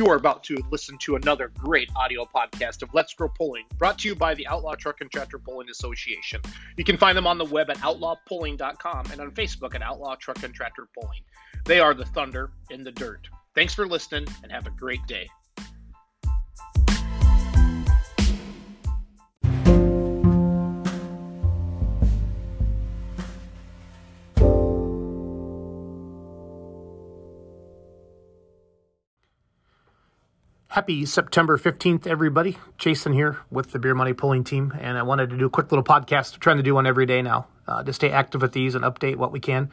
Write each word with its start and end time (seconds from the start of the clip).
You 0.00 0.06
are 0.06 0.16
about 0.16 0.42
to 0.44 0.56
listen 0.70 0.96
to 1.02 1.16
another 1.16 1.52
great 1.58 1.90
audio 1.94 2.24
podcast 2.24 2.80
of 2.80 2.88
Let's 2.94 3.12
Grow 3.12 3.28
Pulling, 3.28 3.66
brought 3.76 3.98
to 3.98 4.08
you 4.08 4.14
by 4.14 4.32
the 4.32 4.46
Outlaw 4.46 4.74
Truck 4.74 5.02
and 5.02 5.10
Tractor 5.10 5.38
Pulling 5.38 5.68
Association. 5.68 6.40
You 6.78 6.84
can 6.84 6.96
find 6.96 7.14
them 7.14 7.26
on 7.26 7.36
the 7.36 7.44
web 7.44 7.68
at 7.68 7.76
outlawpulling.com 7.80 9.10
and 9.12 9.20
on 9.20 9.30
Facebook 9.32 9.74
at 9.74 9.82
Outlaw 9.82 10.14
Truck 10.14 10.42
and 10.42 10.54
Tractor 10.54 10.88
Pulling. 10.98 11.20
They 11.66 11.80
are 11.80 11.92
the 11.92 12.06
thunder 12.06 12.50
in 12.70 12.82
the 12.82 12.92
dirt. 12.92 13.28
Thanks 13.54 13.74
for 13.74 13.86
listening 13.86 14.26
and 14.42 14.50
have 14.50 14.66
a 14.66 14.70
great 14.70 15.06
day. 15.06 15.28
Happy 30.70 31.04
September 31.04 31.58
15th, 31.58 32.06
everybody. 32.06 32.56
Jason 32.78 33.12
here 33.12 33.38
with 33.50 33.72
the 33.72 33.80
Beer 33.80 33.92
Money 33.92 34.12
Pulling 34.12 34.44
Team, 34.44 34.72
and 34.78 34.96
I 34.96 35.02
wanted 35.02 35.30
to 35.30 35.36
do 35.36 35.46
a 35.46 35.50
quick 35.50 35.72
little 35.72 35.82
podcast. 35.82 36.38
trying 36.38 36.58
to 36.58 36.62
do 36.62 36.76
one 36.76 36.86
every 36.86 37.06
day 37.06 37.22
now 37.22 37.48
uh, 37.66 37.82
to 37.82 37.92
stay 37.92 38.12
active 38.12 38.40
with 38.40 38.52
these 38.52 38.76
and 38.76 38.84
update 38.84 39.16
what 39.16 39.32
we 39.32 39.40
can. 39.40 39.68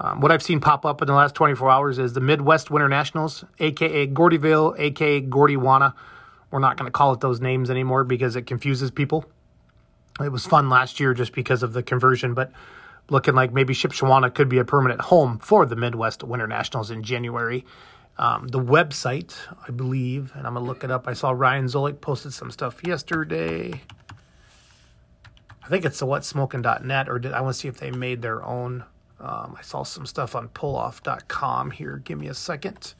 Um, 0.00 0.20
what 0.20 0.32
I've 0.32 0.42
seen 0.42 0.58
pop 0.58 0.84
up 0.84 1.02
in 1.02 1.06
the 1.06 1.14
last 1.14 1.36
24 1.36 1.70
hours 1.70 2.00
is 2.00 2.14
the 2.14 2.20
Midwest 2.20 2.68
Winter 2.68 2.88
Nationals, 2.88 3.44
aka 3.60 4.08
Gordyville, 4.08 4.76
aka 4.76 5.22
Gordywana. 5.22 5.94
We're 6.50 6.58
not 6.58 6.76
going 6.76 6.88
to 6.88 6.90
call 6.90 7.12
it 7.12 7.20
those 7.20 7.40
names 7.40 7.70
anymore 7.70 8.02
because 8.02 8.34
it 8.34 8.42
confuses 8.42 8.90
people. 8.90 9.24
It 10.20 10.32
was 10.32 10.46
fun 10.46 10.68
last 10.68 10.98
year 10.98 11.14
just 11.14 11.32
because 11.32 11.62
of 11.62 11.74
the 11.74 11.84
conversion, 11.84 12.34
but 12.34 12.50
looking 13.08 13.36
like 13.36 13.52
maybe 13.52 13.72
Shipshewana 13.72 14.34
could 14.34 14.48
be 14.48 14.58
a 14.58 14.64
permanent 14.64 15.00
home 15.00 15.38
for 15.38 15.64
the 15.64 15.76
Midwest 15.76 16.24
Winter 16.24 16.48
Nationals 16.48 16.90
in 16.90 17.04
January. 17.04 17.64
Um, 18.20 18.48
the 18.48 18.60
website, 18.60 19.34
I 19.66 19.70
believe, 19.70 20.32
and 20.36 20.46
I'm 20.46 20.52
to 20.52 20.60
look 20.60 20.84
it 20.84 20.90
up. 20.90 21.08
I 21.08 21.14
saw 21.14 21.30
Ryan 21.30 21.64
Zolik 21.64 22.02
posted 22.02 22.34
some 22.34 22.50
stuff 22.50 22.86
yesterday. 22.86 23.80
I 25.64 25.68
think 25.68 25.86
it's 25.86 26.00
the 26.00 26.06
whatsmoking.net, 26.06 27.08
or 27.08 27.18
did, 27.18 27.32
I 27.32 27.40
want 27.40 27.54
to 27.54 27.58
see 27.58 27.68
if 27.68 27.78
they 27.78 27.90
made 27.90 28.20
their 28.20 28.44
own. 28.44 28.84
Um, 29.18 29.56
I 29.58 29.62
saw 29.62 29.84
some 29.84 30.04
stuff 30.04 30.34
on 30.34 30.50
pulloff.com 30.50 31.70
here. 31.70 32.02
Give 32.04 32.18
me 32.18 32.26
a 32.26 32.34
second. 32.34 32.92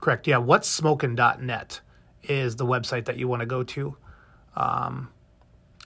Correct. 0.00 0.26
Yeah, 0.26 0.38
whatsmoking.net 0.38 1.80
is 2.24 2.56
the 2.56 2.66
website 2.66 3.04
that 3.04 3.18
you 3.18 3.28
want 3.28 3.38
to 3.38 3.46
go 3.46 3.62
to. 3.62 3.96
Um, 4.56 5.10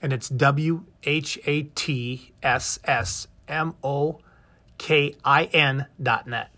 and 0.01 0.13
it's 0.13 0.29
W 0.29 0.83
H 1.03 1.39
A 1.45 1.63
T 1.63 2.31
S 2.43 2.79
S 2.83 3.27
M 3.47 3.75
O 3.83 4.19
K 4.77 5.15
I 5.23 5.45
N 5.45 5.87
dot 6.01 6.27
net. 6.27 6.51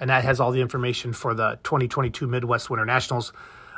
And 0.00 0.10
that 0.10 0.24
has 0.24 0.40
all 0.40 0.50
the 0.50 0.60
information 0.60 1.12
for 1.12 1.34
the 1.34 1.58
2022 1.62 2.26
Midwest 2.26 2.68
Winter 2.68 2.84
Nationals. 2.84 3.32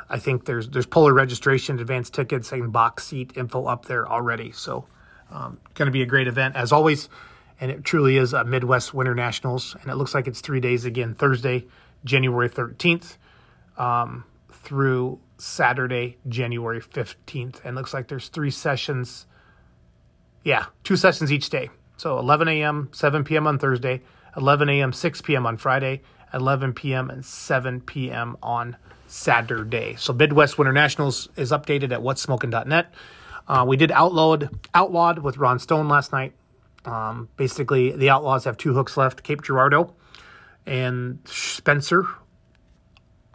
I 0.09 0.19
think 0.19 0.45
there's 0.45 0.69
there's 0.69 0.85
polar 0.85 1.13
registration, 1.13 1.79
advanced 1.79 2.13
tickets, 2.13 2.51
and 2.51 2.71
box 2.71 3.07
seat 3.07 3.33
info 3.35 3.65
up 3.65 3.85
there 3.85 4.07
already. 4.07 4.51
So, 4.51 4.85
um, 5.31 5.59
going 5.73 5.87
to 5.87 5.91
be 5.91 6.01
a 6.01 6.05
great 6.05 6.27
event 6.27 6.55
as 6.55 6.71
always. 6.71 7.09
And 7.59 7.71
it 7.71 7.83
truly 7.83 8.17
is 8.17 8.33
a 8.33 8.43
Midwest 8.43 8.93
Winter 8.93 9.15
Nationals. 9.15 9.75
And 9.81 9.91
it 9.91 9.95
looks 9.95 10.13
like 10.13 10.27
it's 10.27 10.41
three 10.41 10.59
days 10.59 10.85
again 10.85 11.15
Thursday, 11.15 11.65
January 12.05 12.49
13th, 12.49 13.17
um, 13.77 14.23
through 14.51 15.19
Saturday, 15.37 16.17
January 16.27 16.81
15th. 16.81 17.63
And 17.63 17.75
looks 17.75 17.93
like 17.93 18.07
there's 18.07 18.29
three 18.29 18.51
sessions. 18.51 19.25
Yeah, 20.43 20.65
two 20.83 20.95
sessions 20.95 21.31
each 21.31 21.49
day. 21.49 21.69
So 21.97 22.19
11 22.19 22.47
a.m., 22.47 22.89
7 22.91 23.23
p.m. 23.23 23.47
on 23.47 23.57
Thursday, 23.59 24.01
11 24.35 24.69
a.m., 24.69 24.93
6 24.93 25.21
p.m. 25.21 25.45
on 25.45 25.57
Friday, 25.57 26.01
11 26.33 26.73
p.m., 26.73 27.09
and 27.09 27.25
7 27.25 27.81
p.m. 27.81 28.37
on 28.43 28.77
Saturday. 29.07 29.95
So 29.97 30.13
Midwest 30.13 30.57
Winter 30.57 30.73
Nationals 30.73 31.29
is 31.35 31.51
updated 31.51 31.91
at 31.91 31.99
whatsmoking.net. 31.99 32.93
Uh, 33.47 33.65
we 33.67 33.77
did 33.77 33.91
outlawed 33.91 34.49
outlawed 34.75 35.19
with 35.19 35.37
Ron 35.37 35.57
Stone 35.57 35.87
last 35.87 36.11
night. 36.11 36.33
Um, 36.85 37.29
basically, 37.37 37.91
the 37.91 38.09
Outlaws 38.09 38.43
have 38.43 38.57
two 38.57 38.73
hooks 38.73 38.97
left: 38.97 39.23
Cape 39.23 39.41
Girardeau 39.41 39.93
and 40.65 41.19
Spencer, 41.25 42.05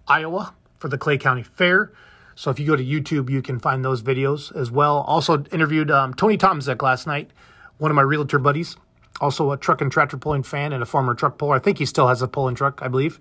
Iowa 0.07 0.55
for 0.83 0.89
the 0.89 0.99
Clay 0.99 1.17
County 1.17 1.45
Fair. 1.45 1.93
So 2.35 2.51
if 2.51 2.59
you 2.59 2.67
go 2.67 2.77
to 2.77 2.85
YouTube, 2.85 3.31
you 3.31 3.41
can 3.41 3.59
find 3.59 3.85
those 3.85 4.03
videos 4.03 4.55
as 4.55 4.71
well. 4.71 5.03
Also 5.03 5.45
interviewed 5.53 5.91
um, 5.91 6.13
Tony 6.13 6.37
Tomzik 6.37 6.83
last 6.83 7.07
night, 7.07 7.31
one 7.79 7.91
of 7.91 7.95
my 7.95 8.03
realtor 8.03 8.39
buddies, 8.39 8.77
also 9.21 9.53
a 9.53 9.57
truck 9.57 9.81
and 9.81 9.93
tractor 9.93 10.17
pulling 10.17 10.43
fan 10.43 10.73
and 10.73 10.83
a 10.83 10.87
former 10.87 11.15
truck 11.15 11.39
puller. 11.39 11.55
I 11.55 11.61
think 11.61 11.79
he 11.79 11.87
still 11.87 12.09
has 12.09 12.21
a 12.21 12.29
pulling 12.29 12.57
truck, 12.57 12.81
I 12.83 12.89
believe. 12.89 13.21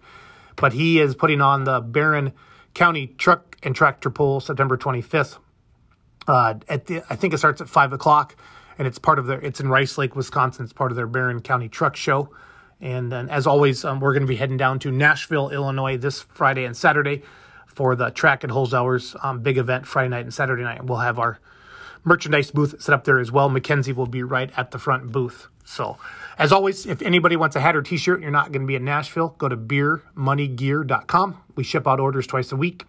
But 0.55 0.73
he 0.73 0.99
is 0.99 1.15
putting 1.15 1.39
on 1.39 1.63
the 1.63 1.79
Barron 1.79 2.33
County 2.73 3.07
Truck 3.07 3.57
and 3.63 3.75
Tractor 3.75 4.09
Pull 4.09 4.39
September 4.39 4.75
25th. 4.75 5.37
Uh, 6.27 6.55
at 6.67 6.87
the, 6.87 7.03
I 7.09 7.15
think 7.15 7.33
it 7.33 7.37
starts 7.37 7.61
at 7.61 7.69
five 7.69 7.93
o'clock, 7.93 8.35
and 8.77 8.87
it's 8.87 8.99
part 8.99 9.17
of 9.17 9.27
their. 9.27 9.39
It's 9.39 9.59
in 9.59 9.69
Rice 9.69 9.97
Lake, 9.97 10.15
Wisconsin. 10.15 10.65
It's 10.65 10.73
part 10.73 10.91
of 10.91 10.95
their 10.95 11.07
Barron 11.07 11.41
County 11.41 11.69
Truck 11.69 11.95
Show. 11.95 12.29
And 12.79 13.11
then, 13.11 13.29
as 13.29 13.47
always, 13.47 13.85
um, 13.85 13.99
we're 13.99 14.13
going 14.13 14.23
to 14.23 14.27
be 14.27 14.35
heading 14.35 14.57
down 14.57 14.79
to 14.79 14.91
Nashville, 14.91 15.49
Illinois, 15.49 15.97
this 15.97 16.21
Friday 16.21 16.65
and 16.65 16.75
Saturday 16.75 17.23
for 17.75 17.95
the 17.95 18.09
track 18.11 18.43
and 18.43 18.51
Holzhauer 18.51 19.15
um, 19.23 19.39
big 19.39 19.57
event 19.57 19.85
Friday 19.85 20.09
night 20.09 20.25
and 20.25 20.33
Saturday 20.33 20.63
night. 20.63 20.83
We'll 20.83 20.99
have 20.99 21.19
our 21.19 21.39
merchandise 22.03 22.51
booth 22.51 22.81
set 22.81 22.93
up 22.93 23.03
there 23.03 23.19
as 23.19 23.31
well. 23.31 23.49
Mackenzie 23.49 23.93
will 23.93 24.07
be 24.07 24.23
right 24.23 24.51
at 24.57 24.71
the 24.71 24.79
front 24.79 25.11
booth. 25.11 25.47
So, 25.63 25.97
as 26.37 26.51
always, 26.51 26.85
if 26.85 27.01
anybody 27.01 27.35
wants 27.35 27.55
a 27.55 27.59
hat 27.59 27.75
or 27.75 27.81
t-shirt 27.81 28.15
and 28.15 28.23
you're 28.23 28.31
not 28.31 28.51
going 28.51 28.61
to 28.61 28.67
be 28.67 28.75
in 28.75 28.83
Nashville, 28.83 29.35
go 29.37 29.47
to 29.47 29.55
beermoneygear.com. 29.55 31.43
We 31.55 31.63
ship 31.63 31.87
out 31.87 31.99
orders 31.99 32.27
twice 32.27 32.51
a 32.51 32.55
week. 32.55 32.85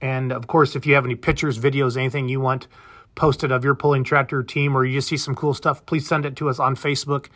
And 0.00 0.32
of 0.32 0.46
course, 0.46 0.76
if 0.76 0.86
you 0.86 0.94
have 0.94 1.04
any 1.04 1.14
pictures, 1.14 1.58
videos, 1.58 1.96
anything 1.96 2.28
you 2.28 2.40
want 2.40 2.68
posted 3.14 3.50
of 3.50 3.64
your 3.64 3.74
pulling 3.74 4.04
tractor 4.04 4.42
team 4.42 4.76
or 4.76 4.84
you 4.84 4.98
just 4.98 5.08
see 5.08 5.16
some 5.16 5.34
cool 5.34 5.54
stuff, 5.54 5.84
please 5.86 6.06
send 6.06 6.24
it 6.24 6.36
to 6.36 6.48
us 6.48 6.58
on 6.58 6.76
Facebook 6.76 7.26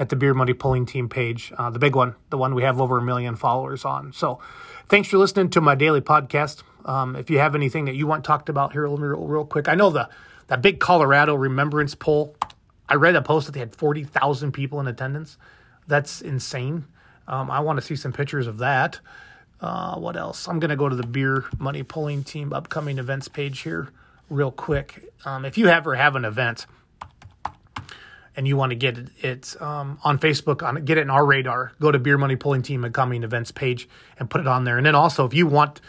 at 0.00 0.08
the 0.08 0.16
Beer 0.16 0.32
Money 0.32 0.54
Pulling 0.54 0.86
Team 0.86 1.08
page, 1.10 1.52
uh, 1.58 1.68
the 1.68 1.78
big 1.78 1.94
one, 1.94 2.16
the 2.30 2.38
one 2.38 2.54
we 2.54 2.62
have 2.62 2.80
over 2.80 2.98
a 2.98 3.02
million 3.02 3.36
followers 3.36 3.84
on. 3.84 4.12
So 4.14 4.40
thanks 4.88 5.08
for 5.10 5.18
listening 5.18 5.50
to 5.50 5.60
my 5.60 5.74
daily 5.74 6.00
podcast. 6.00 6.62
Um, 6.86 7.14
if 7.14 7.28
you 7.28 7.38
have 7.38 7.54
anything 7.54 7.84
that 7.84 7.94
you 7.94 8.06
want 8.06 8.24
talked 8.24 8.48
about 8.48 8.72
here, 8.72 8.88
real, 8.88 8.96
real 8.96 9.44
quick, 9.44 9.68
I 9.68 9.74
know 9.74 9.90
the 9.90 10.08
that 10.46 10.62
big 10.62 10.80
Colorado 10.80 11.34
Remembrance 11.34 11.94
poll. 11.94 12.34
I 12.88 12.94
read 12.94 13.14
a 13.14 13.22
post 13.22 13.46
that 13.46 13.52
they 13.52 13.60
had 13.60 13.76
forty 13.76 14.02
thousand 14.02 14.52
people 14.52 14.80
in 14.80 14.88
attendance. 14.88 15.36
That's 15.86 16.22
insane. 16.22 16.86
Um, 17.28 17.50
I 17.50 17.60
want 17.60 17.78
to 17.78 17.84
see 17.84 17.94
some 17.94 18.12
pictures 18.12 18.46
of 18.46 18.58
that. 18.58 19.00
Uh, 19.60 19.96
what 19.96 20.16
else? 20.16 20.48
I'm 20.48 20.58
going 20.58 20.70
to 20.70 20.76
go 20.76 20.88
to 20.88 20.96
the 20.96 21.06
Beer 21.06 21.44
Money 21.58 21.82
Pulling 21.82 22.24
Team 22.24 22.52
upcoming 22.54 22.98
events 22.98 23.28
page 23.28 23.60
here 23.60 23.90
real 24.30 24.50
quick. 24.50 25.12
Um, 25.26 25.44
if 25.44 25.58
you 25.58 25.68
ever 25.68 25.94
have 25.94 26.16
an 26.16 26.24
event 26.24 26.66
and 28.40 28.48
you 28.48 28.56
want 28.56 28.70
to 28.70 28.76
get 28.76 28.96
it, 29.18 29.54
um, 29.60 29.98
on 30.02 30.18
Facebook, 30.18 30.66
on 30.66 30.82
get 30.86 30.96
it 30.96 31.02
in 31.02 31.10
our 31.10 31.26
radar, 31.26 31.72
go 31.78 31.92
to 31.92 31.98
Beer 31.98 32.16
Money 32.16 32.36
Pulling 32.36 32.62
Team 32.62 32.86
and 32.86 32.94
coming 32.94 33.22
events 33.22 33.52
page 33.52 33.86
and 34.18 34.30
put 34.30 34.40
it 34.40 34.46
on 34.46 34.64
there. 34.64 34.78
And 34.78 34.86
then 34.86 34.94
also, 34.94 35.26
if 35.26 35.34
you 35.34 35.46
want, 35.46 35.82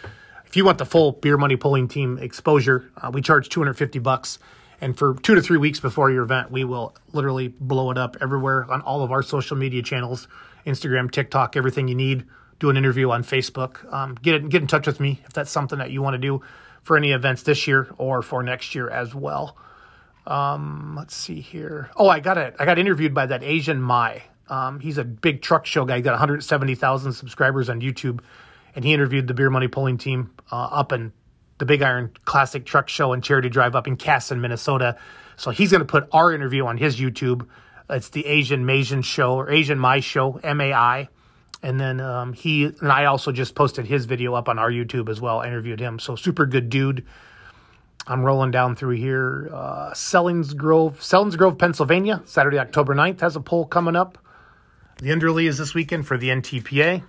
if 0.46 0.58
you 0.58 0.66
want 0.66 0.78
the 0.78 0.86
full 0.86 1.14
Beer 1.14 1.38
Money 1.38 1.56
Pulling 1.56 1.88
Team 1.88 2.18
exposure, 2.18 2.92
uh, 2.98 3.10
we 3.14 3.22
charge 3.22 3.48
250 3.48 4.00
bucks. 4.00 4.38
And 4.82 4.98
for 4.98 5.14
two 5.14 5.34
to 5.34 5.42
three 5.42 5.60
weeks 5.60 5.80
before 5.80 6.12
your 6.12 6.24
event, 6.24 6.52
we 6.52 6.66
will 6.66 6.94
literally 7.14 7.48
blow 7.48 7.90
it 7.90 7.98
up 7.98 8.18
everywhere 8.20 8.70
on 8.70 8.82
all 8.82 9.02
of 9.02 9.14
our 9.14 9.24
social 9.24 9.56
media 9.56 9.82
channels, 9.82 10.28
Instagram, 10.68 11.10
TikTok, 11.10 11.56
everything 11.56 11.88
you 11.88 11.96
need. 11.96 12.26
Do 12.60 12.70
an 12.70 12.76
interview 12.76 13.12
on 13.12 13.24
Facebook. 13.24 13.90
Um, 13.94 14.16
get 14.16 14.50
get 14.50 14.62
in 14.62 14.68
touch 14.68 14.88
with 14.88 15.00
me 15.00 15.22
if 15.26 15.32
that's 15.32 15.52
something 15.52 15.80
that 15.80 15.92
you 15.92 16.02
want 16.02 16.16
to 16.16 16.18
do 16.18 16.42
for 16.84 16.98
any 16.98 17.14
events 17.14 17.44
this 17.44 17.66
year 17.66 17.88
or 17.98 18.22
for 18.22 18.44
next 18.44 18.76
year 18.76 18.90
as 18.90 19.16
well. 19.16 19.56
Um, 20.28 20.96
let's 20.98 21.16
see 21.16 21.42
here. 21.42 21.90
Oh, 21.96 22.08
I 22.08 22.20
got 22.20 22.38
it. 22.38 22.56
I 22.60 22.66
got 22.66 22.78
interviewed 22.78 23.14
by 23.14 23.26
that 23.26 23.44
Asian 23.44 23.82
Mai. 23.82 24.24
Um, 24.50 24.80
he's 24.80 24.98
a 24.98 25.04
big 25.04 25.42
truck 25.42 25.66
show 25.66 25.86
guy. 25.86 25.98
He 25.98 26.02
got 26.02 26.12
170,000 26.12 27.14
subscribers 27.14 27.70
on 27.70 27.82
YouTube, 27.82 28.20
and 28.76 28.84
he 28.84 28.94
interviewed 28.94 29.28
the 29.28 29.34
Beer 29.34 29.50
Money 29.50 29.68
Pulling 29.68 29.98
Team 29.98 30.32
uh, 30.52 30.56
up 30.56 30.92
in 30.92 31.14
the 31.58 31.66
Big 31.66 31.82
Iron 31.82 32.12
Classic 32.26 32.66
Truck 32.66 32.90
Show 32.90 33.14
and 33.14 33.24
Charity 33.24 33.50
Drive 33.50 33.76
up 33.76 33.88
in 33.88 33.96
Kasson, 33.96 34.40
Minnesota. 34.40 34.98
So 35.38 35.52
he's 35.52 35.72
going 35.72 35.82
to 35.82 35.86
put 35.86 36.08
our 36.12 36.34
interview 36.34 36.66
on 36.66 36.78
his 36.78 37.00
YouTube. 37.00 37.48
It's 37.90 38.10
the 38.10 38.26
Asian 38.26 38.66
Masian 38.66 39.04
Show 39.04 39.34
or 39.34 39.50
Asian 39.50 39.80
Mai 39.80 40.00
Show, 40.00 40.40
M 40.44 40.60
A 40.62 40.74
I. 40.74 41.10
And 41.64 41.80
then 41.80 42.02
um, 42.02 42.34
he 42.34 42.66
and 42.66 42.92
I 42.92 43.06
also 43.06 43.32
just 43.32 43.54
posted 43.54 43.86
his 43.86 44.06
video 44.06 44.34
up 44.34 44.50
on 44.50 44.58
our 44.58 44.72
YouTube 44.72 45.10
as 45.10 45.22
well. 45.22 45.40
I 45.40 45.48
interviewed 45.48 45.80
him. 45.80 46.00
So 46.00 46.16
super 46.16 46.46
good 46.46 46.70
dude. 46.70 47.06
I'm 48.08 48.24
rolling 48.24 48.52
down 48.52 48.76
through 48.76 48.96
here. 48.96 49.50
Uh, 49.54 49.92
Selinsgrove, 49.94 51.02
Sellings 51.02 51.36
Grove, 51.36 51.58
Pennsylvania, 51.58 52.22
Saturday, 52.26 52.58
October 52.58 52.96
9th 52.96 53.22
has 53.22 53.36
a 53.36 53.42
poll 53.42 53.66
coming 53.66 53.96
up. 53.96 54.18
The 54.98 55.10
Enderley 55.10 55.48
is 55.48 55.58
this 55.58 55.74
weekend 55.74 56.08
for 56.08 56.18
the 56.18 56.30
NTPA. 56.30 57.04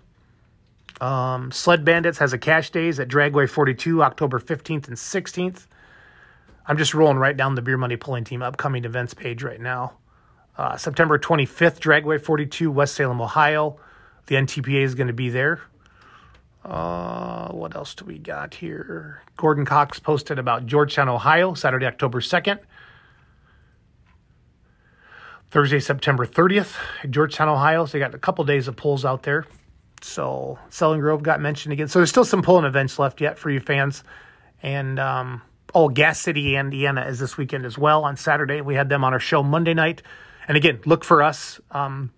Um, 1.00 1.50
Sled 1.50 1.85
Bandits 1.85 2.19
has 2.19 2.33
a 2.33 2.39
cash 2.39 2.71
days 2.71 3.00
at 3.00 3.09
Dragway 3.09 3.49
42, 3.49 4.03
October 4.03 4.39
15th 4.39 4.89
and 4.89 4.97
16th. 4.97 5.67
I'm 6.67 6.79
just 6.79 6.94
rolling 6.94 7.19
right 7.19 7.37
down 7.37 7.55
the 7.55 7.62
Beer 7.62 7.77
Money 7.77 7.97
Pulling 7.97 8.25
Team 8.25 8.43
upcoming 8.43 8.85
events 8.85 9.15
page 9.15 9.43
right 9.43 9.61
now. 9.61 9.94
Uh, 10.56 10.77
September 10.77 11.19
25th, 11.19 11.81
Dragway 11.81 12.23
42, 12.23 12.71
West 12.71 12.94
Salem, 12.94 13.21
Ohio. 13.21 13.81
The 14.27 14.37
NTPA 14.37 14.83
is 14.83 14.94
going 14.94 15.09
to 15.09 15.12
be 15.12 15.31
there. 15.31 15.61
Uh, 16.64 17.49
what 17.50 17.75
else 17.75 17.94
do 17.94 18.05
we 18.05 18.19
got 18.19 18.55
here? 18.55 19.23
Gordon 19.37 19.64
Cox 19.64 19.99
posted 19.99 20.38
about 20.38 20.67
Georgetown, 20.67 21.09
Ohio, 21.09 21.55
Saturday, 21.55 21.87
October 21.87 22.20
2nd. 22.20 22.61
Thursday, 25.50 25.81
September 25.81 26.25
30th, 26.25 26.76
Georgetown, 27.11 27.49
Ohio. 27.49 27.85
So 27.85 27.93
they 27.93 27.99
got 27.99 28.14
a 28.14 28.19
couple 28.19 28.43
days 28.44 28.69
of 28.69 28.76
polls 28.76 29.05
out 29.05 29.23
there. 29.25 29.44
So 30.00 30.59
Selinsgrove 30.70 31.23
got 31.23 31.41
mentioned 31.41 31.75
again. 31.75 31.88
So 31.88 31.99
there's 31.99 32.09
still 32.09 32.25
some 32.25 32.43
polling 32.43 32.65
events 32.65 32.99
left 32.99 33.20
yet 33.20 33.38
for 33.38 33.50
you 33.50 33.61
fans. 33.61 34.03
And 34.62 34.99
um, 34.99 35.43
oh, 35.75 35.88
Gas 35.91 36.20
City, 36.20 36.56
Indiana 36.56 37.05
is 37.06 37.19
this 37.19 37.37
weekend 37.37 37.67
as 37.67 37.76
well 37.76 38.05
on 38.05 38.17
Saturday. 38.17 38.62
We 38.62 38.75
had 38.75 38.88
them 38.88 39.05
on 39.05 39.12
our 39.12 39.20
show 39.20 39.43
Monday 39.43 39.75
night. 39.75 40.03
And 40.49 40.56
again, 40.56 40.81
look 40.87 41.05
for 41.05 41.23
us. 41.23 41.61
Um, 41.70 42.12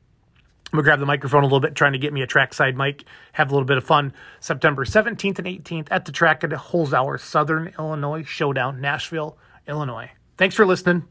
I'm 0.75 0.79
gonna 0.79 0.87
grab 0.87 0.99
the 0.99 1.06
microphone 1.06 1.44
a 1.44 1.47
little 1.47 1.61
bit, 1.61 1.76
trying 1.76 1.93
to 1.93 2.00
get 2.00 2.12
me 2.12 2.21
a 2.23 2.26
trackside 2.26 2.76
mic, 2.76 3.05
have 3.35 3.49
a 3.49 3.55
little 3.55 3.65
bit 3.65 3.76
of 3.76 3.85
fun. 3.85 4.12
September 4.41 4.85
17th 4.85 5.38
and 5.38 5.47
18th 5.47 5.87
at 5.93 6.05
the 6.05 6.11
track 6.11 6.43
at 6.43 6.50
Holzhauer, 6.50 7.21
Southern 7.21 7.73
Illinois 7.79 8.25
Showdown, 8.25 8.81
Nashville, 8.81 9.38
Illinois. 9.69 10.11
Thanks 10.37 10.56
for 10.56 10.67
listening. 10.67 11.05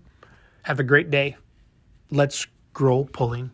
Have 0.64 0.82
a 0.82 0.84
great 0.84 1.12
day. 1.12 1.38
Let's 2.12 2.46
grow 2.74 3.06
pulling. 3.06 3.52